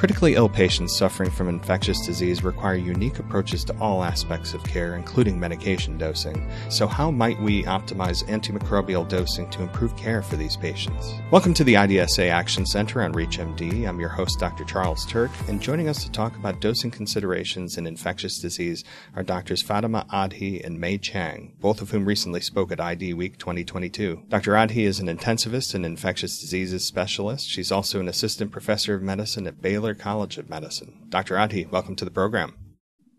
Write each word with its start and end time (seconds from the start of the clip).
Critically 0.00 0.34
ill 0.34 0.48
patients 0.48 0.96
suffering 0.96 1.30
from 1.30 1.50
infectious 1.50 2.06
disease 2.06 2.42
require 2.42 2.74
unique 2.74 3.18
approaches 3.18 3.64
to 3.64 3.78
all 3.80 4.02
aspects 4.02 4.54
of 4.54 4.64
care, 4.64 4.96
including 4.96 5.38
medication 5.38 5.98
dosing. 5.98 6.50
So, 6.70 6.86
how 6.86 7.10
might 7.10 7.38
we 7.38 7.64
optimize 7.64 8.24
antimicrobial 8.24 9.06
dosing 9.06 9.50
to 9.50 9.60
improve 9.62 9.94
care 9.98 10.22
for 10.22 10.36
these 10.36 10.56
patients? 10.56 11.12
Welcome 11.30 11.52
to 11.52 11.64
the 11.64 11.74
IDSA 11.74 12.30
Action 12.30 12.64
Center 12.64 13.02
on 13.02 13.12
ReachMD. 13.12 13.86
I'm 13.86 14.00
your 14.00 14.08
host, 14.08 14.40
Dr. 14.40 14.64
Charles 14.64 15.04
Turck, 15.04 15.30
and 15.50 15.60
joining 15.60 15.90
us 15.90 16.02
to 16.02 16.10
talk 16.10 16.34
about 16.34 16.62
dosing 16.62 16.90
considerations 16.90 17.76
in 17.76 17.86
infectious 17.86 18.38
disease 18.38 18.82
are 19.14 19.22
Doctors 19.22 19.60
Fatima 19.60 20.06
Adhi 20.10 20.64
and 20.64 20.80
Mei 20.80 20.96
Chang, 20.96 21.52
both 21.60 21.82
of 21.82 21.90
whom 21.90 22.06
recently 22.06 22.40
spoke 22.40 22.72
at 22.72 22.80
ID 22.80 23.12
Week 23.12 23.36
2022. 23.36 24.22
Dr. 24.30 24.52
Adhi 24.52 24.86
is 24.86 24.98
an 24.98 25.14
intensivist 25.14 25.74
and 25.74 25.84
infectious 25.84 26.40
diseases 26.40 26.86
specialist. 26.86 27.50
She's 27.50 27.70
also 27.70 28.00
an 28.00 28.08
assistant 28.08 28.50
professor 28.50 28.94
of 28.94 29.02
medicine 29.02 29.46
at 29.46 29.60
Baylor 29.60 29.89
Baylor 29.90 30.02
College 30.02 30.38
of 30.38 30.48
Medicine. 30.48 31.06
Dr. 31.08 31.34
Adhi, 31.34 31.68
welcome 31.68 31.96
to 31.96 32.04
the 32.04 32.12
program. 32.12 32.54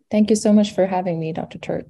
Thank 0.09 0.29
you 0.29 0.37
so 0.37 0.53
much 0.53 0.73
for 0.73 0.87
having 0.87 1.19
me, 1.19 1.33
Dr. 1.33 1.59
Turck. 1.59 1.85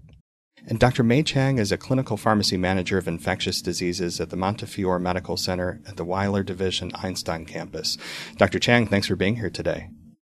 And 0.67 0.79
Dr. 0.79 1.03
Mei 1.03 1.21
Chang 1.21 1.59
is 1.59 1.71
a 1.71 1.77
clinical 1.77 2.17
pharmacy 2.17 2.57
manager 2.57 2.97
of 2.97 3.07
infectious 3.07 3.61
diseases 3.61 4.19
at 4.19 4.31
the 4.31 4.35
Montefiore 4.35 4.99
Medical 4.99 5.37
Center 5.37 5.81
at 5.87 5.97
the 5.97 6.05
Weiler 6.05 6.41
Division 6.41 6.91
Einstein 6.95 7.45
campus. 7.45 7.97
Dr. 8.37 8.57
Chang, 8.57 8.87
thanks 8.87 9.05
for 9.05 9.15
being 9.15 9.35
here 9.35 9.51
today. 9.51 9.89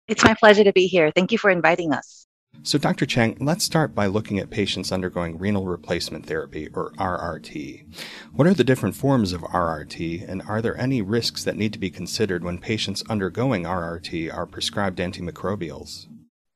It's 0.07 0.23
my 0.23 0.35
pleasure 0.35 0.63
to 0.63 0.73
be 0.73 0.87
here. 0.87 1.11
Thank 1.11 1.33
you 1.33 1.39
for 1.39 1.51
inviting 1.51 1.93
us. 1.93 2.27
So, 2.63 2.79
Dr. 2.79 3.07
Chang, 3.07 3.37
let's 3.41 3.65
start 3.65 3.95
by 3.95 4.07
looking 4.07 4.39
at 4.39 4.51
patients 4.51 4.91
undergoing 4.91 5.39
renal 5.39 5.67
replacement 5.67 6.27
therapy, 6.27 6.69
or 6.75 6.93
RRT. 6.93 7.85
What 8.33 8.49
are 8.49 8.55
the 8.55 8.65
different 8.65 8.97
forms 8.97 9.33
of 9.33 9.43
RRT, 9.43 10.29
and 10.29 10.43
are 10.43 10.61
there 10.61 10.77
any 10.77 11.01
risks 11.01 11.45
that 11.45 11.57
need 11.57 11.73
to 11.75 11.79
be 11.79 11.91
considered 11.91 12.43
when 12.43 12.59
patients 12.59 13.05
undergoing 13.09 13.63
RRT 13.63 14.35
are 14.35 14.47
prescribed 14.47 14.99
antimicrobials? 14.99 16.07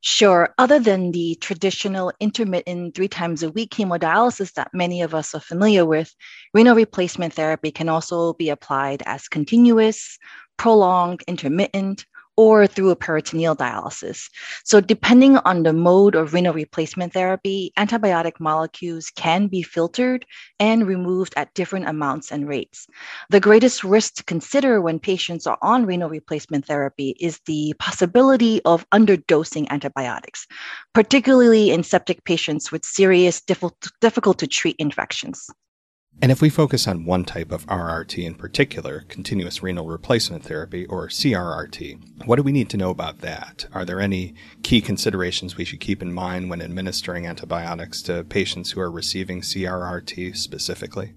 Sure. 0.03 0.55
Other 0.57 0.81
than 0.81 1.13
the 1.13 1.37
traditional 1.43 2.11
intermittent 2.21 2.95
three 2.95 3.09
times 3.09 3.43
a 3.43 3.51
week 3.51 3.73
hemodialysis 3.73 4.55
that 4.55 4.73
many 4.73 5.03
of 5.03 5.15
us 5.15 5.35
are 5.35 5.41
familiar 5.41 5.85
with, 5.85 6.15
renal 6.55 6.75
replacement 6.75 7.35
therapy 7.35 7.71
can 7.71 7.91
also 7.91 8.33
be 8.33 8.49
applied 8.49 9.03
as 9.05 9.29
continuous, 9.29 10.19
prolonged, 10.57 11.23
intermittent, 11.29 12.07
or 12.37 12.67
through 12.67 12.91
a 12.91 12.97
peritoneal 12.97 13.55
dialysis. 13.55 14.29
So, 14.65 14.81
depending 14.81 15.37
on 15.39 15.63
the 15.63 15.73
mode 15.73 16.15
of 16.15 16.33
renal 16.33 16.55
replacement 16.55 17.13
therapy, 17.13 17.73
antibiotic 17.77 18.41
molecules 18.41 19.11
can 19.11 19.47
be 19.47 19.63
filtered 19.63 20.25
and 20.59 20.87
removed 20.87 21.35
at 21.37 21.53
different 21.55 21.89
amounts 21.89 22.33
and 22.33 22.49
rates. 22.49 22.87
The 23.29 23.41
greatest 23.41 23.85
risk 23.85 24.15
to 24.15 24.25
consider 24.25 24.81
when 24.81 24.99
patients 24.99 25.47
are 25.47 25.59
on 25.63 25.87
renal 25.87 26.09
replacement 26.09 26.67
therapy 26.67 27.17
is 27.21 27.41
the 27.47 27.75
possibility 27.79 28.61
of 28.65 28.89
underdosing 28.91 29.69
antibiotics, 29.69 30.47
particularly 30.95 31.71
in 31.71 31.83
septic 31.83 32.25
patients 32.25 32.73
with 32.73 32.85
serious, 32.85 33.41
difficult 33.41 34.39
to 34.39 34.47
treat 34.47 34.77
infections. 34.79 35.49
And 36.23 36.31
if 36.31 36.43
we 36.43 36.51
focus 36.51 36.87
on 36.87 37.07
one 37.07 37.25
type 37.25 37.51
of 37.51 37.67
RRT 37.67 38.23
in 38.23 38.35
particular, 38.35 39.07
continuous 39.09 39.63
renal 39.63 39.87
replacement 39.87 40.45
therapy, 40.45 40.85
or 40.85 41.09
CRRT, 41.09 42.27
what 42.27 42.37
do 42.37 42.43
we 42.43 42.53
need 42.53 42.69
to 42.71 42.77
know 42.77 42.91
about 42.91 43.21
that? 43.21 43.67
Are 43.73 43.87
there 43.87 44.01
any 44.01 44.35
key 44.63 44.83
considerations 44.83 45.57
we 45.57 45.65
should 45.65 45.81
keep 45.81 46.03
in 46.03 46.13
mind 46.13 46.51
when 46.51 46.61
administering 46.61 47.27
antibiotics 47.27 48.03
to 48.03 48.25
patients 48.25 48.73
who 48.73 48.83
are 48.83 48.91
receiving 48.91 49.41
CRRT 49.41 50.37
specifically? 50.37 51.15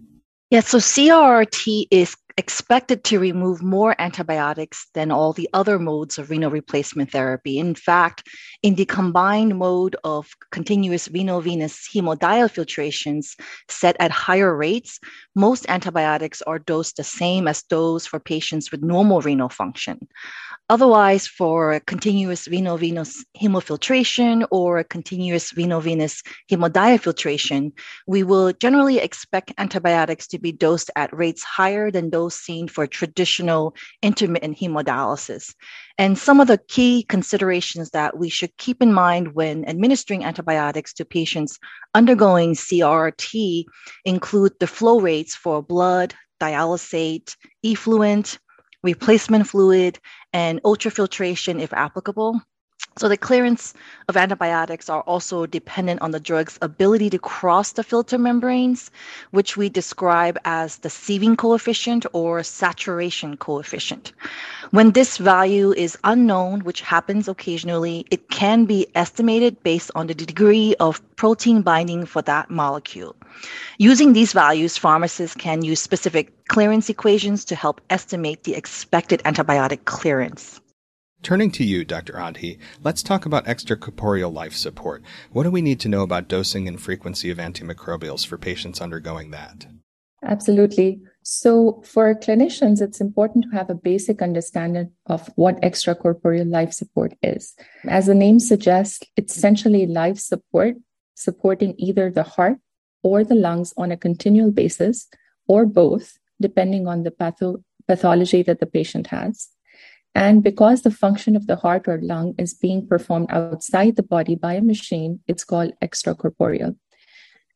Yeah, 0.50 0.62
so 0.62 0.78
CRRT 0.78 1.88
is 1.92 2.16
expected 2.38 3.04
to 3.04 3.20
remove 3.20 3.62
more 3.62 3.96
antibiotics 4.00 4.88
than 4.94 5.12
all 5.12 5.34
the 5.34 5.50
other 5.54 5.78
modes 5.78 6.18
of 6.18 6.30
renal 6.30 6.50
replacement 6.50 7.12
therapy. 7.12 7.60
In 7.60 7.76
fact, 7.76 8.28
in 8.64 8.76
the 8.76 8.86
combined 8.86 9.58
mode 9.58 9.96
of 10.04 10.30
continuous 10.52 11.10
renal 11.10 11.42
venous 11.42 11.88
hemodiafiltrations 11.94 13.36
set 13.70 13.96
at 14.00 14.12
higher 14.12 14.56
rates, 14.56 15.00
most 15.36 15.66
antibiotics 15.70 16.42
are 16.44 16.60
dosed 16.60 16.98
the 16.98 17.04
same 17.04 17.48
as 17.48 17.64
those 17.70 18.08
for 18.08 18.20
patients 18.20 18.72
with 18.72 18.82
normal 18.82 19.22
renal 19.22 19.50
function. 19.50 20.08
Otherwise, 20.70 21.28
for 21.28 21.82
continuous 21.82 22.48
renal 22.48 22.78
venous 22.78 23.24
hemofiltration 23.40 24.48
or 24.50 24.84
continuous 24.84 25.56
renal 25.58 25.82
venous 25.82 26.24
hemodiafiltration, 26.50 27.74
we 28.08 28.24
will 28.24 28.54
generally 28.54 28.98
expect 28.98 29.52
antibiotics 29.58 30.26
to 30.26 30.40
be 30.40 30.54
dosed 30.54 30.90
at 30.96 31.16
rates 31.16 31.44
higher 31.44 31.92
than 31.92 32.10
those 32.10 32.23
seen 32.30 32.68
for 32.68 32.88
traditional 32.88 33.76
intermittent 34.02 34.58
hemodialysis. 34.58 35.54
And 35.98 36.18
some 36.18 36.40
of 36.40 36.48
the 36.48 36.60
key 36.68 37.04
considerations 37.04 37.92
that 37.92 38.18
we 38.18 38.30
should 38.30 38.56
keep 38.58 38.82
in 38.82 38.94
mind 38.94 39.34
when 39.36 39.66
administering 39.66 40.24
antibiotics 40.24 40.94
to 40.94 41.06
patients 41.06 41.60
undergoing 41.94 42.54
CRT 42.54 43.66
include 44.06 44.54
the 44.60 44.68
flow 44.68 45.00
rates 45.00 45.36
for 45.36 45.62
blood, 45.62 46.14
dialysate, 46.42 47.36
effluent, 47.64 48.40
replacement 48.84 49.48
fluid, 49.48 50.00
and 50.34 50.62
ultrafiltration 50.64 51.62
if 51.62 51.74
applicable. 51.74 52.42
So 52.96 53.10
the 53.10 53.18
clearance 53.18 53.74
of 54.08 54.16
antibiotics 54.16 54.88
are 54.88 55.02
also 55.02 55.48
dependent 55.48 56.02
on 56.02 56.12
the 56.12 56.20
drug's 56.20 56.60
ability 56.62 57.10
to 57.10 57.18
cross 57.18 57.72
the 57.72 57.84
filter 57.84 58.20
membranes, 58.20 58.92
which 59.32 59.58
we 59.58 59.68
describe 59.68 60.38
as 60.46 60.78
the 60.78 60.90
sieving 60.90 61.36
coefficient 61.36 62.06
or 62.14 62.44
saturation 62.44 63.36
coefficient. 63.38 64.14
When 64.70 64.92
this 64.92 65.18
value 65.18 65.74
is 65.74 65.98
unknown, 66.04 66.64
which 66.64 66.82
happens 66.82 67.28
occasionally, 67.28 68.06
it 68.12 68.30
can 68.30 68.66
be 68.66 68.86
estimated 68.94 69.64
based 69.64 69.90
on 69.96 70.06
the 70.06 70.14
degree 70.14 70.76
of 70.80 71.02
protein 71.16 71.64
binding 71.64 72.06
for 72.06 72.22
that 72.24 72.52
molecule. 72.52 73.16
Using 73.80 74.14
these 74.14 74.34
values, 74.34 74.78
pharmacists 74.78 75.36
can 75.36 75.64
use 75.64 75.80
specific 75.82 76.48
clearance 76.48 76.90
equations 76.90 77.44
to 77.46 77.56
help 77.56 77.82
estimate 77.90 78.44
the 78.44 78.54
expected 78.56 79.22
antibiotic 79.24 79.86
clearance. 79.86 80.62
Turning 81.24 81.52
to 81.52 81.64
you, 81.64 81.86
Dr. 81.86 82.14
Adhi, 82.14 82.58
let's 82.84 83.02
talk 83.02 83.26
about 83.26 83.46
extracorporeal 83.46 84.32
life 84.32 84.54
support. 84.54 85.02
What 85.32 85.44
do 85.44 85.52
we 85.52 85.62
need 85.62 85.80
to 85.80 85.88
know 85.88 86.02
about 86.02 86.28
dosing 86.28 86.68
and 86.68 86.80
frequency 86.80 87.32
of 87.32 87.38
antimicrobials 87.38 88.28
for 88.28 88.38
patients 88.38 88.82
undergoing 88.82 89.32
that? 89.32 89.66
Absolutely. 90.22 91.00
So, 91.22 91.82
for 91.86 92.14
clinicians, 92.14 92.82
it's 92.82 93.00
important 93.00 93.46
to 93.46 93.58
have 93.58 93.70
a 93.70 93.76
basic 93.76 94.22
understanding 94.22 94.92
of 95.06 95.32
what 95.36 95.62
extracorporeal 95.62 96.52
life 96.52 96.74
support 96.74 97.14
is. 97.24 97.54
As 97.88 98.08
the 98.08 98.16
name 98.16 98.42
suggests, 98.42 99.00
it's 99.16 99.38
essentially 99.38 99.88
life 99.88 100.20
support 100.20 100.76
supporting 101.16 101.76
either 101.78 102.12
the 102.12 102.24
heart 102.24 102.58
or 103.02 103.24
the 103.24 103.36
lungs 103.36 103.74
on 103.78 103.92
a 103.92 103.98
continual 103.98 104.52
basis, 104.52 105.08
or 105.48 105.66
both, 105.66 106.18
depending 106.42 106.86
on 106.86 107.04
the 107.04 107.12
patho- 107.12 107.64
pathology 107.88 108.44
that 108.44 108.60
the 108.60 108.66
patient 108.66 109.08
has. 109.08 109.48
And 110.16 110.44
because 110.44 110.82
the 110.82 110.92
function 110.92 111.36
of 111.36 111.48
the 111.48 111.56
heart 111.56 111.88
or 111.88 112.00
lung 112.02 112.36
is 112.38 112.54
being 112.54 112.88
performed 112.88 113.28
outside 113.32 113.96
the 113.96 114.04
body 114.04 114.36
by 114.36 114.54
a 114.54 114.62
machine, 114.62 115.22
it's 115.28 115.44
called 115.44 115.74
extracorporeal. 115.82 116.76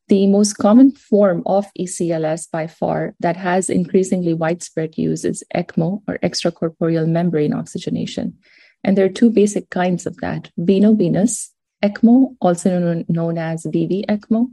The 0.07 0.25
most 0.27 0.53
common 0.53 0.91
form 0.91 1.43
of 1.45 1.67
ECLS 1.77 2.49
by 2.49 2.65
far 2.67 3.13
that 3.19 3.35
has 3.35 3.69
increasingly 3.69 4.33
widespread 4.33 4.97
use 4.97 5.25
is 5.25 5.43
ECMO 5.53 6.01
or 6.07 6.17
extracorporeal 6.23 7.07
membrane 7.07 7.53
oxygenation. 7.53 8.37
And 8.83 8.97
there 8.97 9.05
are 9.05 9.09
two 9.09 9.29
basic 9.29 9.69
kinds 9.69 10.05
of 10.05 10.15
that 10.17 10.49
veno-venous 10.57 11.53
ECMO, 11.83 12.37
also 12.39 13.03
known 13.09 13.37
as 13.37 13.65
VV 13.65 14.05
ECMO, 14.05 14.47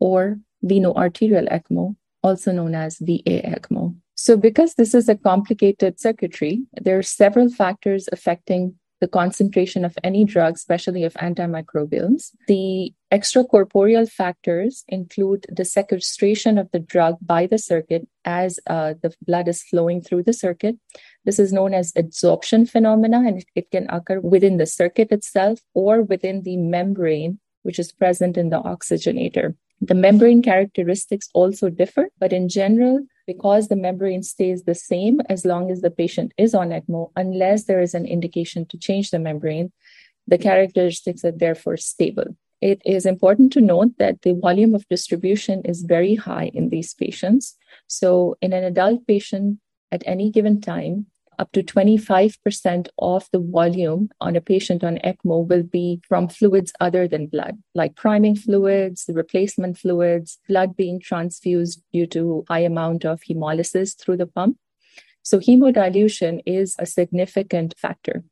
or 0.00 0.38
veno-arterial 0.64 1.46
ECMO, 1.46 1.94
also 2.22 2.50
known 2.50 2.74
as 2.74 2.98
VA 2.98 3.42
ECMO. 3.44 3.94
So, 4.22 4.36
because 4.36 4.74
this 4.74 4.92
is 4.92 5.08
a 5.08 5.14
complicated 5.14 5.98
circuitry, 5.98 6.64
there 6.78 6.98
are 6.98 7.02
several 7.02 7.48
factors 7.48 8.06
affecting 8.12 8.74
the 9.00 9.08
concentration 9.08 9.82
of 9.82 9.96
any 10.04 10.26
drug, 10.26 10.56
especially 10.56 11.04
of 11.04 11.14
antimicrobials. 11.14 12.32
The 12.46 12.92
extracorporeal 13.10 14.10
factors 14.10 14.84
include 14.88 15.46
the 15.48 15.64
sequestration 15.64 16.58
of 16.58 16.70
the 16.70 16.80
drug 16.80 17.16
by 17.22 17.46
the 17.46 17.56
circuit 17.56 18.06
as 18.26 18.60
uh, 18.66 18.92
the 19.02 19.14
blood 19.22 19.48
is 19.48 19.62
flowing 19.62 20.02
through 20.02 20.24
the 20.24 20.34
circuit. 20.34 20.76
This 21.24 21.38
is 21.38 21.50
known 21.50 21.72
as 21.72 21.94
adsorption 21.94 22.68
phenomena, 22.68 23.22
and 23.26 23.38
it, 23.38 23.46
it 23.54 23.70
can 23.70 23.88
occur 23.88 24.20
within 24.20 24.58
the 24.58 24.66
circuit 24.66 25.12
itself 25.12 25.60
or 25.72 26.02
within 26.02 26.42
the 26.42 26.58
membrane, 26.58 27.40
which 27.62 27.78
is 27.78 27.90
present 27.90 28.36
in 28.36 28.50
the 28.50 28.60
oxygenator. 28.60 29.54
The 29.80 29.94
membrane 29.94 30.42
characteristics 30.42 31.30
also 31.32 31.70
differ, 31.70 32.10
but 32.18 32.32
in 32.32 32.48
general, 32.48 33.06
because 33.26 33.68
the 33.68 33.76
membrane 33.76 34.22
stays 34.22 34.64
the 34.64 34.74
same 34.74 35.20
as 35.28 35.46
long 35.46 35.70
as 35.70 35.80
the 35.80 35.90
patient 35.90 36.32
is 36.36 36.54
on 36.54 36.68
ECMO, 36.68 37.12
unless 37.16 37.64
there 37.64 37.80
is 37.80 37.94
an 37.94 38.04
indication 38.04 38.66
to 38.66 38.78
change 38.78 39.10
the 39.10 39.18
membrane, 39.18 39.72
the 40.26 40.36
characteristics 40.38 41.24
are 41.24 41.32
therefore 41.32 41.76
stable. 41.76 42.36
It 42.60 42.82
is 42.84 43.06
important 43.06 43.54
to 43.54 43.62
note 43.62 43.96
that 43.98 44.20
the 44.20 44.34
volume 44.34 44.74
of 44.74 44.86
distribution 44.88 45.62
is 45.64 45.82
very 45.82 46.14
high 46.14 46.50
in 46.52 46.68
these 46.68 46.92
patients. 46.92 47.56
So, 47.86 48.36
in 48.42 48.52
an 48.52 48.64
adult 48.64 49.06
patient 49.06 49.60
at 49.90 50.02
any 50.04 50.30
given 50.30 50.60
time, 50.60 51.06
up 51.40 51.50
to 51.52 51.62
25% 51.62 52.88
of 52.98 53.26
the 53.32 53.38
volume 53.38 54.10
on 54.20 54.36
a 54.36 54.42
patient 54.42 54.84
on 54.84 54.98
ECMO 54.98 55.48
will 55.48 55.62
be 55.62 56.00
from 56.06 56.28
fluids 56.28 56.70
other 56.80 57.08
than 57.08 57.28
blood, 57.28 57.56
like 57.74 57.96
priming 57.96 58.36
fluids, 58.36 59.08
replacement 59.08 59.78
fluids, 59.78 60.38
blood 60.46 60.76
being 60.76 61.00
transfused 61.00 61.82
due 61.94 62.06
to 62.06 62.44
high 62.48 62.60
amount 62.60 63.06
of 63.06 63.22
hemolysis 63.22 63.98
through 63.98 64.18
the 64.18 64.26
pump. 64.26 64.58
So 65.22 65.38
hemodilution 65.38 66.42
is 66.44 66.76
a 66.78 66.84
significant 66.84 67.74
factor. 67.78 68.22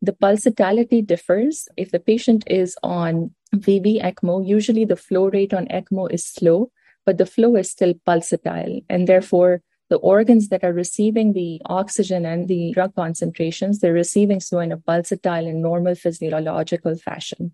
The 0.00 0.12
pulsatility 0.12 1.04
differs. 1.04 1.68
If 1.76 1.90
the 1.90 2.00
patient 2.00 2.44
is 2.46 2.76
on 2.84 3.34
VV 3.56 4.00
ECMO, 4.02 4.46
usually 4.46 4.84
the 4.84 4.96
flow 4.96 5.28
rate 5.30 5.52
on 5.52 5.66
ECMO 5.66 6.12
is 6.12 6.24
slow, 6.24 6.70
but 7.04 7.18
the 7.18 7.26
flow 7.26 7.56
is 7.56 7.70
still 7.72 7.94
pulsatile. 8.06 8.84
And 8.88 9.08
therefore, 9.08 9.62
the 9.92 9.98
organs 9.98 10.48
that 10.48 10.64
are 10.64 10.72
receiving 10.72 11.34
the 11.34 11.60
oxygen 11.66 12.24
and 12.24 12.48
the 12.48 12.72
drug 12.72 12.94
concentrations, 12.94 13.80
they're 13.80 13.92
receiving 13.92 14.40
so 14.40 14.58
in 14.58 14.72
a 14.72 14.78
pulsatile 14.78 15.46
and 15.46 15.60
normal 15.60 15.94
physiological 15.94 16.96
fashion. 16.96 17.52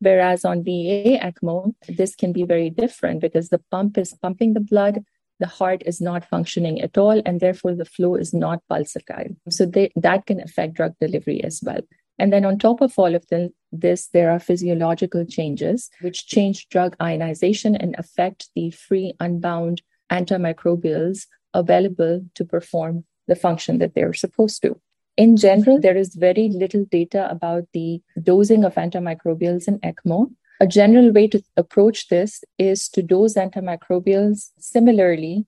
Whereas 0.00 0.44
on 0.44 0.64
VA 0.64 1.16
ECMO, 1.28 1.72
this 1.88 2.14
can 2.14 2.34
be 2.34 2.44
very 2.44 2.68
different 2.68 3.22
because 3.22 3.48
the 3.48 3.62
pump 3.70 3.96
is 3.96 4.12
pumping 4.12 4.52
the 4.52 4.60
blood, 4.60 5.02
the 5.40 5.46
heart 5.46 5.82
is 5.86 5.98
not 5.98 6.28
functioning 6.28 6.78
at 6.82 6.98
all, 6.98 7.22
and 7.24 7.40
therefore 7.40 7.74
the 7.74 7.86
flow 7.86 8.16
is 8.16 8.34
not 8.34 8.62
pulsatile. 8.70 9.34
So 9.48 9.64
they, 9.64 9.90
that 9.96 10.26
can 10.26 10.42
affect 10.42 10.74
drug 10.74 10.92
delivery 11.00 11.42
as 11.42 11.62
well. 11.64 11.80
And 12.18 12.30
then 12.30 12.44
on 12.44 12.58
top 12.58 12.82
of 12.82 12.92
all 12.98 13.14
of 13.14 13.24
the, 13.30 13.50
this, 13.72 14.08
there 14.08 14.30
are 14.30 14.38
physiological 14.38 15.24
changes 15.24 15.88
which 16.02 16.26
change 16.26 16.68
drug 16.68 16.96
ionization 17.00 17.76
and 17.76 17.94
affect 17.96 18.50
the 18.54 18.72
free, 18.72 19.14
unbound 19.20 19.80
antimicrobials 20.12 21.26
available 21.54 22.24
to 22.34 22.44
perform 22.44 23.04
the 23.26 23.36
function 23.36 23.78
that 23.78 23.94
they're 23.94 24.14
supposed 24.14 24.62
to. 24.62 24.80
In 25.16 25.36
general, 25.36 25.80
there 25.80 25.96
is 25.96 26.14
very 26.14 26.48
little 26.48 26.84
data 26.84 27.28
about 27.30 27.64
the 27.72 28.00
dosing 28.22 28.64
of 28.64 28.76
antimicrobials 28.76 29.66
in 29.66 29.80
ECMO. 29.80 30.32
A 30.60 30.66
general 30.66 31.12
way 31.12 31.26
to 31.28 31.42
approach 31.56 32.08
this 32.08 32.44
is 32.58 32.88
to 32.90 33.02
dose 33.02 33.34
antimicrobials 33.34 34.50
similarly 34.58 35.46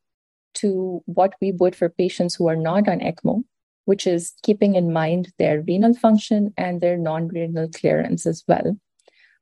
to 0.55 1.02
what 1.06 1.35
we 1.41 1.52
would 1.52 1.76
for 1.76 1.88
patients 1.88 2.35
who 2.35 2.49
are 2.49 2.56
not 2.56 2.88
on 2.88 2.99
ECMO, 3.00 3.44
which 3.85 4.06
is 4.06 4.35
keeping 4.43 4.75
in 4.75 4.93
mind 4.93 5.32
their 5.38 5.62
renal 5.62 5.94
function 5.94 6.52
and 6.56 6.81
their 6.81 6.97
non 6.97 7.29
renal 7.29 7.69
clearance 7.69 8.26
as 8.26 8.44
well. 8.49 8.76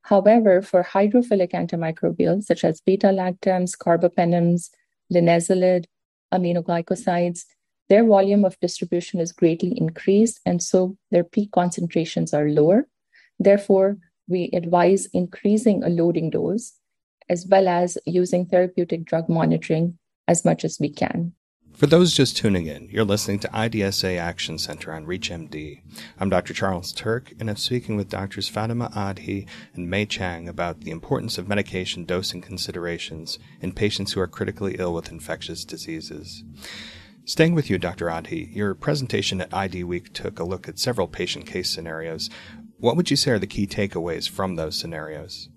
However, 0.02 0.62
for 0.62 0.84
hydrophilic 0.84 1.52
antimicrobials 1.52 2.44
such 2.44 2.64
as 2.64 2.80
beta 2.80 3.08
lactams, 3.08 3.76
carbapenems, 3.76 4.70
linezolid, 5.12 5.86
aminoglycosides, 6.32 7.44
their 7.88 8.04
volume 8.04 8.44
of 8.44 8.60
distribution 8.60 9.18
is 9.20 9.32
greatly 9.32 9.72
increased, 9.76 10.40
and 10.44 10.62
so 10.62 10.96
their 11.10 11.24
peak 11.24 11.50
concentrations 11.52 12.34
are 12.34 12.48
lower. 12.48 12.86
Therefore, 13.38 13.96
we 14.28 14.50
advise 14.52 15.06
increasing 15.06 15.82
a 15.82 15.88
loading 15.88 16.30
dose 16.30 16.74
as 17.28 17.46
well 17.46 17.68
as 17.68 17.98
using 18.06 18.46
therapeutic 18.46 19.04
drug 19.04 19.28
monitoring 19.28 19.98
as 20.26 20.44
much 20.44 20.64
as 20.64 20.78
we 20.80 20.90
can. 20.90 21.32
For 21.78 21.86
those 21.86 22.12
just 22.12 22.36
tuning 22.36 22.66
in, 22.66 22.88
you're 22.90 23.04
listening 23.04 23.38
to 23.38 23.48
IDSA 23.50 24.18
Action 24.18 24.58
Center 24.58 24.92
on 24.92 25.06
ReachMD. 25.06 25.80
I'm 26.18 26.28
Dr. 26.28 26.52
Charles 26.52 26.92
Turck, 26.92 27.32
and 27.38 27.48
I'm 27.48 27.54
speaking 27.54 27.94
with 27.94 28.08
Doctors 28.08 28.48
Fatima 28.48 28.90
Adhi 28.96 29.46
and 29.74 29.88
Mei 29.88 30.04
Chang 30.04 30.48
about 30.48 30.80
the 30.80 30.90
importance 30.90 31.38
of 31.38 31.46
medication 31.46 32.04
dosing 32.04 32.40
considerations 32.40 33.38
in 33.60 33.70
patients 33.70 34.12
who 34.12 34.20
are 34.20 34.26
critically 34.26 34.74
ill 34.80 34.92
with 34.92 35.12
infectious 35.12 35.64
diseases. 35.64 36.42
Staying 37.24 37.54
with 37.54 37.70
you, 37.70 37.78
Dr. 37.78 38.06
Adhi, 38.06 38.52
your 38.52 38.74
presentation 38.74 39.40
at 39.40 39.54
ID 39.54 39.84
Week 39.84 40.12
took 40.12 40.40
a 40.40 40.44
look 40.44 40.68
at 40.68 40.80
several 40.80 41.06
patient 41.06 41.46
case 41.46 41.70
scenarios. 41.70 42.28
What 42.78 42.96
would 42.96 43.08
you 43.08 43.16
say 43.16 43.30
are 43.30 43.38
the 43.38 43.46
key 43.46 43.68
takeaways 43.68 44.28
from 44.28 44.56
those 44.56 44.76
scenarios? 44.76 45.48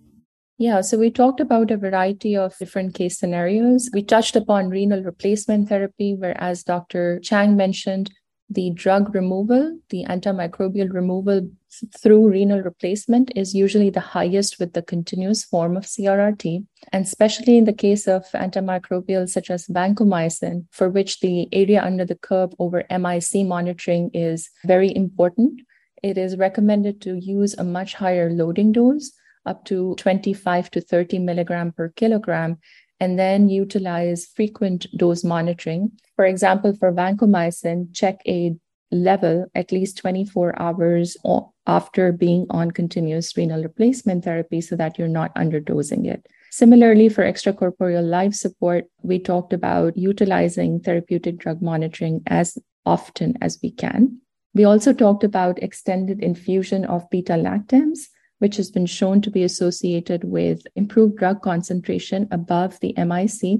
Yeah, 0.61 0.81
so 0.81 0.99
we 0.99 1.09
talked 1.09 1.39
about 1.39 1.71
a 1.71 1.75
variety 1.75 2.37
of 2.37 2.55
different 2.59 2.93
case 2.93 3.17
scenarios. 3.17 3.89
We 3.95 4.03
touched 4.03 4.35
upon 4.35 4.69
renal 4.69 5.01
replacement 5.01 5.69
therapy, 5.69 6.13
where, 6.13 6.39
as 6.39 6.61
Dr. 6.61 7.19
Chang 7.21 7.57
mentioned, 7.57 8.11
the 8.47 8.69
drug 8.69 9.15
removal, 9.15 9.79
the 9.89 10.05
antimicrobial 10.07 10.93
removal 10.93 11.49
through 11.97 12.29
renal 12.29 12.61
replacement 12.61 13.31
is 13.35 13.55
usually 13.55 13.89
the 13.89 14.01
highest 14.01 14.59
with 14.59 14.73
the 14.73 14.83
continuous 14.83 15.43
form 15.43 15.75
of 15.75 15.85
CRRT. 15.85 16.63
And 16.91 17.05
especially 17.05 17.57
in 17.57 17.65
the 17.65 17.73
case 17.73 18.07
of 18.07 18.25
antimicrobials 18.25 19.29
such 19.29 19.49
as 19.49 19.65
vancomycin, 19.65 20.67
for 20.69 20.89
which 20.89 21.21
the 21.21 21.49
area 21.51 21.81
under 21.81 22.05
the 22.05 22.13
curve 22.13 22.53
over 22.59 22.85
MIC 22.87 23.47
monitoring 23.47 24.11
is 24.13 24.51
very 24.63 24.95
important, 24.95 25.61
it 26.03 26.19
is 26.19 26.37
recommended 26.37 27.01
to 27.01 27.15
use 27.15 27.55
a 27.57 27.63
much 27.63 27.95
higher 27.95 28.29
loading 28.29 28.71
dose 28.71 29.11
up 29.45 29.65
to 29.65 29.95
25 29.95 30.71
to 30.71 30.81
30 30.81 31.19
milligram 31.19 31.71
per 31.71 31.89
kilogram, 31.89 32.57
and 32.99 33.17
then 33.17 33.49
utilize 33.49 34.27
frequent 34.27 34.85
dose 34.95 35.23
monitoring. 35.23 35.91
For 36.15 36.25
example, 36.25 36.75
for 36.75 36.91
vancomycin, 36.91 37.93
check 37.93 38.21
a 38.27 38.55
level 38.91 39.47
at 39.55 39.71
least 39.71 39.97
24 39.97 40.61
hours 40.61 41.17
after 41.65 42.11
being 42.11 42.45
on 42.49 42.71
continuous 42.71 43.35
renal 43.35 43.63
replacement 43.63 44.23
therapy 44.23 44.61
so 44.61 44.75
that 44.75 44.99
you're 44.99 45.07
not 45.07 45.33
underdosing 45.35 46.05
it. 46.05 46.27
Similarly, 46.51 47.07
for 47.07 47.23
extracorporeal 47.23 48.03
life 48.03 48.33
support, 48.33 48.85
we 49.01 49.19
talked 49.19 49.53
about 49.53 49.95
utilizing 49.95 50.81
therapeutic 50.81 51.37
drug 51.37 51.61
monitoring 51.61 52.21
as 52.27 52.57
often 52.85 53.37
as 53.41 53.57
we 53.63 53.71
can. 53.71 54.19
We 54.53 54.65
also 54.65 54.91
talked 54.91 55.23
about 55.23 55.63
extended 55.63 56.21
infusion 56.21 56.83
of 56.83 57.09
beta 57.09 57.33
lactams 57.33 58.09
which 58.41 58.55
has 58.57 58.71
been 58.71 58.87
shown 58.87 59.21
to 59.21 59.29
be 59.29 59.43
associated 59.43 60.23
with 60.23 60.65
improved 60.75 61.15
drug 61.15 61.43
concentration 61.43 62.27
above 62.31 62.79
the 62.79 62.91
MIC 62.97 63.59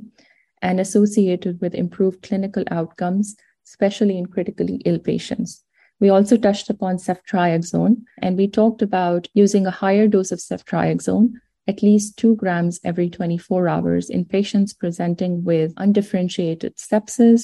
and 0.63 0.79
associated 0.79 1.61
with 1.61 1.75
improved 1.75 2.23
clinical 2.23 2.63
outcomes, 2.71 3.35
especially 3.67 4.17
in 4.17 4.25
critically 4.25 4.81
ill 4.85 4.97
patients. 4.97 5.63
We 5.99 6.09
also 6.09 6.35
touched 6.35 6.71
upon 6.71 6.97
ceftriaxone, 6.97 7.97
and 8.23 8.35
we 8.35 8.47
talked 8.47 8.81
about 8.81 9.27
using 9.35 9.67
a 9.67 9.77
higher 9.83 10.07
dose 10.07 10.31
of 10.31 10.39
ceftriaxone, 10.39 11.33
at 11.67 11.83
least 11.83 12.17
two 12.17 12.35
grams 12.35 12.79
every 12.83 13.07
24 13.07 13.69
hours, 13.69 14.09
in 14.09 14.25
patients 14.25 14.73
presenting 14.73 15.43
with 15.43 15.73
undifferentiated 15.77 16.75
sepsis 16.77 17.43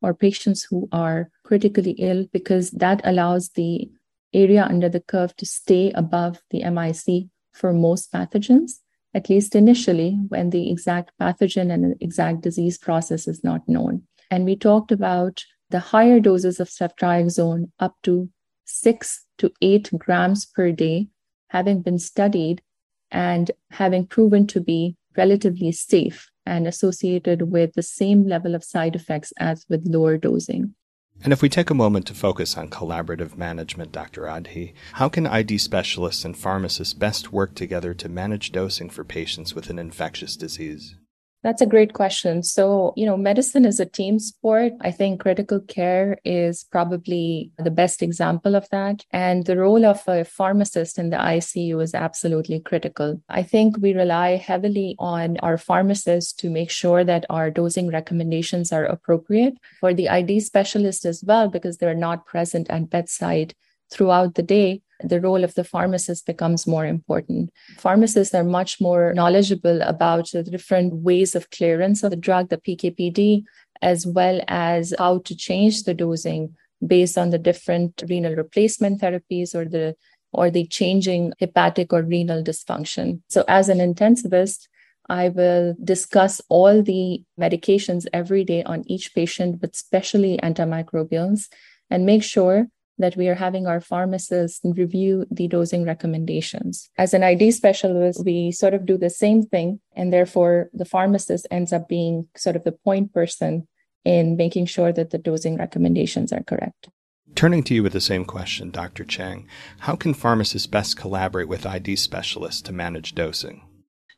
or 0.00 0.14
patients 0.14 0.66
who 0.70 0.88
are 0.92 1.28
critically 1.44 1.92
ill, 1.98 2.24
because 2.32 2.70
that 2.70 3.02
allows 3.04 3.50
the 3.50 3.90
area 4.32 4.64
under 4.64 4.88
the 4.88 5.00
curve 5.00 5.34
to 5.36 5.46
stay 5.46 5.90
above 5.92 6.40
the 6.50 6.62
MIC 6.68 7.28
for 7.52 7.72
most 7.72 8.12
pathogens, 8.12 8.72
at 9.14 9.28
least 9.28 9.54
initially 9.54 10.18
when 10.28 10.50
the 10.50 10.70
exact 10.70 11.12
pathogen 11.20 11.72
and 11.72 11.96
exact 12.00 12.42
disease 12.42 12.78
process 12.78 13.26
is 13.26 13.42
not 13.42 13.68
known. 13.68 14.02
And 14.30 14.44
we 14.44 14.56
talked 14.56 14.92
about 14.92 15.44
the 15.70 15.80
higher 15.80 16.20
doses 16.20 16.60
of 16.60 16.68
ceftriaxone 16.68 17.70
up 17.78 17.96
to 18.04 18.30
six 18.64 19.26
to 19.38 19.52
eight 19.60 19.90
grams 19.98 20.46
per 20.46 20.72
day 20.72 21.08
having 21.48 21.82
been 21.82 21.98
studied 21.98 22.62
and 23.10 23.50
having 23.70 24.06
proven 24.06 24.46
to 24.46 24.60
be 24.60 24.96
relatively 25.16 25.72
safe 25.72 26.30
and 26.46 26.66
associated 26.66 27.50
with 27.50 27.72
the 27.74 27.82
same 27.82 28.26
level 28.26 28.54
of 28.54 28.64
side 28.64 28.94
effects 28.94 29.32
as 29.38 29.66
with 29.68 29.86
lower 29.86 30.16
dosing. 30.16 30.74
And 31.22 31.34
if 31.34 31.42
we 31.42 31.50
take 31.50 31.68
a 31.68 31.74
moment 31.74 32.06
to 32.06 32.14
focus 32.14 32.56
on 32.56 32.70
collaborative 32.70 33.36
management, 33.36 33.92
Dr. 33.92 34.22
Adhi, 34.22 34.72
how 34.94 35.10
can 35.10 35.26
ID 35.26 35.58
specialists 35.58 36.24
and 36.24 36.36
pharmacists 36.36 36.94
best 36.94 37.30
work 37.30 37.54
together 37.54 37.92
to 37.92 38.08
manage 38.08 38.52
dosing 38.52 38.88
for 38.88 39.04
patients 39.04 39.54
with 39.54 39.68
an 39.68 39.78
infectious 39.78 40.34
disease? 40.34 40.94
That's 41.42 41.62
a 41.62 41.66
great 41.66 41.94
question. 41.94 42.42
So, 42.42 42.92
you 42.96 43.06
know, 43.06 43.16
medicine 43.16 43.64
is 43.64 43.80
a 43.80 43.86
team 43.86 44.18
sport. 44.18 44.74
I 44.82 44.90
think 44.90 45.20
critical 45.20 45.58
care 45.60 46.18
is 46.22 46.64
probably 46.64 47.50
the 47.56 47.70
best 47.70 48.02
example 48.02 48.54
of 48.54 48.68
that. 48.70 49.06
And 49.10 49.46
the 49.46 49.56
role 49.56 49.86
of 49.86 50.02
a 50.06 50.24
pharmacist 50.24 50.98
in 50.98 51.08
the 51.08 51.16
ICU 51.16 51.82
is 51.82 51.94
absolutely 51.94 52.60
critical. 52.60 53.22
I 53.30 53.42
think 53.42 53.78
we 53.78 53.94
rely 53.94 54.36
heavily 54.36 54.96
on 54.98 55.38
our 55.38 55.56
pharmacists 55.56 56.34
to 56.34 56.50
make 56.50 56.70
sure 56.70 57.04
that 57.04 57.24
our 57.30 57.50
dosing 57.50 57.88
recommendations 57.88 58.70
are 58.70 58.84
appropriate 58.84 59.54
for 59.80 59.94
the 59.94 60.10
ID 60.10 60.40
specialist 60.40 61.06
as 61.06 61.24
well, 61.24 61.48
because 61.48 61.78
they're 61.78 61.94
not 61.94 62.26
present 62.26 62.68
at 62.68 62.90
bedside 62.90 63.54
throughout 63.90 64.34
the 64.34 64.42
day 64.42 64.82
the 65.02 65.20
role 65.20 65.44
of 65.44 65.54
the 65.54 65.64
pharmacist 65.64 66.26
becomes 66.26 66.66
more 66.66 66.86
important. 66.86 67.50
Pharmacists 67.78 68.34
are 68.34 68.44
much 68.44 68.80
more 68.80 69.14
knowledgeable 69.14 69.80
about 69.82 70.30
the 70.30 70.42
different 70.42 70.94
ways 70.94 71.34
of 71.34 71.50
clearance 71.50 72.02
of 72.02 72.10
the 72.10 72.16
drug, 72.16 72.48
the 72.48 72.58
PKPD, 72.58 73.44
as 73.82 74.06
well 74.06 74.40
as 74.48 74.94
how 74.98 75.18
to 75.18 75.34
change 75.34 75.84
the 75.84 75.94
dosing 75.94 76.54
based 76.86 77.16
on 77.16 77.30
the 77.30 77.38
different 77.38 78.02
renal 78.08 78.34
replacement 78.34 79.00
therapies 79.00 79.54
or 79.54 79.64
the 79.64 79.94
or 80.32 80.48
the 80.48 80.64
changing 80.66 81.32
hepatic 81.40 81.92
or 81.92 82.02
renal 82.02 82.42
dysfunction. 82.42 83.20
So 83.28 83.44
as 83.48 83.68
an 83.68 83.78
intensivist, 83.78 84.68
I 85.08 85.28
will 85.28 85.74
discuss 85.82 86.40
all 86.48 86.82
the 86.82 87.24
medications 87.38 88.06
every 88.12 88.44
day 88.44 88.62
on 88.62 88.84
each 88.86 89.12
patient, 89.12 89.60
but 89.60 89.74
especially 89.74 90.38
antimicrobials 90.40 91.48
and 91.90 92.06
make 92.06 92.22
sure 92.22 92.68
that 93.00 93.16
we 93.16 93.28
are 93.28 93.34
having 93.34 93.66
our 93.66 93.80
pharmacists 93.80 94.60
review 94.64 95.26
the 95.30 95.48
dosing 95.48 95.84
recommendations. 95.84 96.88
As 96.96 97.14
an 97.14 97.22
ID 97.22 97.50
specialist, 97.50 98.24
we 98.24 98.52
sort 98.52 98.74
of 98.74 98.86
do 98.86 98.96
the 98.96 99.10
same 99.10 99.42
thing, 99.42 99.80
and 99.96 100.12
therefore 100.12 100.70
the 100.72 100.84
pharmacist 100.84 101.46
ends 101.50 101.72
up 101.72 101.88
being 101.88 102.28
sort 102.36 102.56
of 102.56 102.64
the 102.64 102.72
point 102.72 103.12
person 103.12 103.66
in 104.04 104.36
making 104.36 104.66
sure 104.66 104.92
that 104.92 105.10
the 105.10 105.18
dosing 105.18 105.56
recommendations 105.56 106.32
are 106.32 106.42
correct. 106.42 106.88
Turning 107.34 107.62
to 107.62 107.74
you 107.74 107.82
with 107.82 107.92
the 107.92 108.00
same 108.00 108.24
question, 108.24 108.70
Dr. 108.70 109.04
Chang, 109.04 109.46
how 109.80 109.96
can 109.96 110.14
pharmacists 110.14 110.66
best 110.66 110.96
collaborate 110.96 111.48
with 111.48 111.66
ID 111.66 111.96
specialists 111.96 112.62
to 112.62 112.72
manage 112.72 113.14
dosing? 113.14 113.62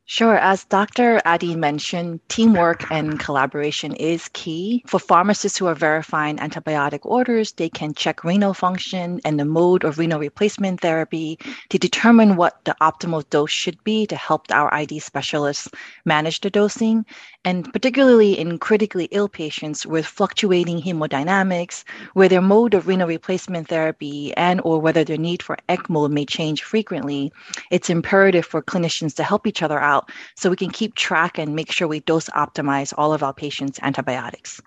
Sure. 0.04 0.36
As 0.36 0.64
Dr. 0.64 1.20
Adhi 1.24 1.56
mentioned, 1.56 2.20
teamwork 2.28 2.84
and 2.90 3.18
collaboration 3.18 3.94
is 3.94 4.28
key. 4.34 4.82
For 4.86 4.98
pharmacists 4.98 5.56
who 5.56 5.66
are 5.68 5.74
verifying 5.74 6.36
antibiotic 6.36 6.98
orders, 7.04 7.52
they 7.52 7.70
can 7.70 7.94
check 7.94 8.22
renal 8.22 8.52
function 8.52 9.20
and 9.24 9.38
the 9.40 9.44
mode 9.44 9.84
of 9.84 9.98
renal 9.98 10.18
replacement 10.18 10.80
therapy 10.80 11.38
to 11.70 11.78
determine 11.78 12.36
what 12.36 12.62
the 12.64 12.76
optimal 12.82 13.28
dose 13.30 13.52
should 13.52 13.82
be 13.84 14.04
to 14.08 14.16
help 14.16 14.46
our 14.50 14.74
ID 14.74 14.98
specialists 14.98 15.68
manage 16.04 16.40
the 16.40 16.50
dosing. 16.50 17.06
And 17.44 17.72
particularly 17.72 18.38
in 18.38 18.58
critically 18.58 19.08
ill 19.12 19.28
patients 19.28 19.86
with 19.86 20.04
fluctuating 20.04 20.82
hemodynamics, 20.82 21.84
where 22.12 22.28
their 22.28 22.42
mode 22.42 22.74
of 22.74 22.86
renal 22.86 23.08
replacement 23.08 23.68
therapy 23.68 24.34
and 24.36 24.60
or 24.64 24.80
whether 24.80 25.04
their 25.04 25.16
need 25.16 25.42
for 25.42 25.56
ECMO 25.68 26.10
may 26.10 26.26
change 26.26 26.62
frequently, 26.64 27.32
it's 27.70 27.88
imperative 27.88 28.44
for 28.44 28.62
clinicians 28.62 29.14
to 29.16 29.22
help 29.24 29.46
each 29.46 29.62
other 29.62 29.78
out 29.80 29.91
out 29.92 30.10
so 30.36 30.50
we 30.50 30.56
can 30.56 30.70
keep 30.70 30.94
track 30.94 31.38
and 31.38 31.54
make 31.54 31.70
sure 31.70 31.86
we 31.86 32.00
dose 32.00 32.28
optimize 32.30 32.94
all 32.96 33.12
of 33.12 33.22
our 33.22 33.34
patients' 33.34 33.78
antibiotics. 33.82 34.60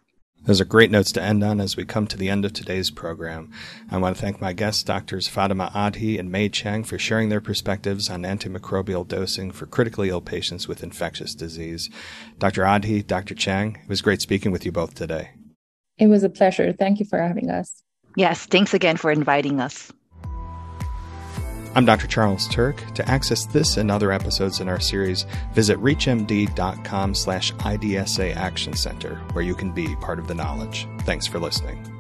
Those 0.46 0.62
are 0.62 0.66
great 0.66 0.92
notes 0.92 1.12
to 1.14 1.24
end 1.24 1.44
on 1.44 1.60
as 1.60 1.76
we 1.76 1.86
come 1.86 2.06
to 2.06 2.18
the 2.18 2.30
end 2.30 2.46
of 2.46 2.54
today's 2.54 2.92
program. 2.92 3.52
I 3.90 3.98
want 3.98 4.16
to 4.16 4.22
thank 4.22 4.40
my 4.40 4.54
guests, 4.54 4.84
Doctors 4.84 5.28
Fatima 5.28 5.72
Adhi 5.74 6.20
and 6.20 6.32
Mei 6.32 6.50
Chang, 6.50 6.84
for 6.84 7.00
sharing 7.00 7.30
their 7.30 7.42
perspectives 7.42 8.12
on 8.12 8.22
antimicrobial 8.22 9.08
dosing 9.08 9.50
for 9.50 9.66
critically 9.66 10.10
ill 10.10 10.22
patients 10.22 10.68
with 10.68 10.84
infectious 10.84 11.34
disease. 11.34 11.90
Dr. 12.38 12.62
Adhi, 12.62 13.06
Dr. 13.08 13.34
Chang, 13.34 13.80
it 13.82 13.90
was 13.90 14.04
great 14.04 14.22
speaking 14.22 14.52
with 14.52 14.66
you 14.66 14.72
both 14.72 14.94
today. 14.94 15.32
It 15.98 16.08
was 16.08 16.24
a 16.24 16.30
pleasure. 16.30 16.72
Thank 16.74 17.00
you 17.00 17.08
for 17.08 17.20
having 17.20 17.50
us. 17.50 17.82
Yes, 18.16 18.46
thanks 18.46 18.76
again 18.76 18.98
for 18.98 19.12
inviting 19.12 19.60
us. 19.60 19.92
I'm 21.76 21.84
Dr. 21.84 22.08
Charles 22.08 22.48
Turck. 22.48 22.94
To 22.94 23.10
access 23.10 23.46
this 23.46 23.76
and 23.76 23.92
other 23.92 24.14
episodes 24.14 24.62
in 24.62 24.70
our 24.70 24.80
series, 24.80 25.26
visit 25.52 25.78
reachmd.com 25.80 27.14
slash 27.14 27.54
IDSA 27.56 28.34
Action 28.34 28.74
Center, 28.74 29.18
where 29.34 29.44
you 29.44 29.56
can 29.56 29.74
be 29.74 29.94
part 29.98 30.18
of 30.18 30.28
the 30.28 30.36
knowledge. 30.36 30.88
Thanks 31.02 31.28
for 31.28 31.38
listening. 31.38 31.95